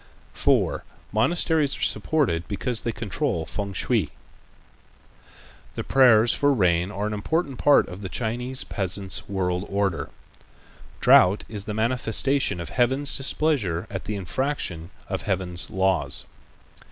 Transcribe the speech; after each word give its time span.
4. 0.33 0.83
Monasteries 1.13 1.77
Are 1.77 1.81
Supported 1.83 2.47
Because 2.47 2.81
They 2.81 2.91
Control 2.91 3.45
Fêng 3.45 3.75
shui 3.75 4.09
The 5.75 5.83
prayers 5.83 6.33
for 6.33 6.51
rain 6.55 6.89
are 6.91 7.05
an 7.05 7.13
important 7.13 7.59
part 7.59 7.87
of 7.87 8.01
the 8.01 8.09
Chinese 8.09 8.63
peasant's 8.63 9.29
world 9.29 9.63
order. 9.69 10.09
Drought 11.01 11.43
is 11.47 11.65
the 11.65 11.75
manifestation 11.75 12.59
of 12.59 12.69
Heaven's 12.69 13.15
displeasure 13.15 13.85
at 13.91 14.05
the 14.05 14.15
infraction 14.15 14.89
of 15.07 15.21
Heaven's 15.21 15.69
laws. 15.69 16.25